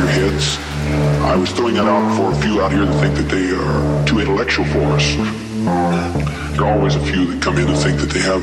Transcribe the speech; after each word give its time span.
your 0.00 0.08
heads. 0.08 0.56
I 1.24 1.36
was 1.36 1.50
throwing 1.52 1.74
that 1.74 1.86
out 1.86 2.16
for 2.16 2.32
a 2.32 2.36
few 2.40 2.62
out 2.62 2.72
here 2.72 2.84
that 2.84 3.00
think 3.00 3.14
that 3.16 3.28
they 3.28 3.52
are 3.52 4.06
too 4.06 4.20
intellectual 4.20 4.64
for 4.66 4.80
us. 4.96 5.04
There 6.56 6.64
are 6.64 6.72
always 6.72 6.94
a 6.96 7.00
few 7.00 7.26
that 7.26 7.42
come 7.42 7.58
in 7.58 7.68
and 7.68 7.76
think 7.76 8.00
that 8.00 8.10
they 8.10 8.20
have 8.20 8.42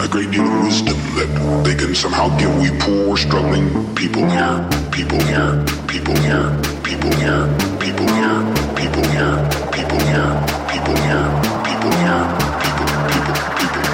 a 0.00 0.08
great 0.08 0.30
deal 0.30 0.48
of 0.48 0.64
wisdom 0.64 0.96
that 1.20 1.28
they 1.64 1.74
can 1.74 1.94
somehow 1.94 2.32
give 2.38 2.52
we 2.56 2.70
poor, 2.80 3.16
struggling 3.16 3.68
people 3.94 4.24
here, 4.28 4.64
people 4.90 5.20
here, 5.28 5.60
people 5.92 6.16
here, 6.24 6.56
people 6.82 7.12
here, 7.20 7.44
people 7.76 8.08
here, 8.16 8.40
people 8.76 9.04
here, 9.12 9.36
people 9.76 10.00
here, 10.08 10.32
people 10.72 10.96
here, 11.04 11.28
people 11.68 11.92
here, 12.00 12.16
people, 12.32 12.48
people, 12.64 12.88
people, 13.12 13.36
people, 13.60 13.87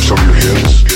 show 0.00 0.14
your 0.16 0.34
hips. 0.34 0.95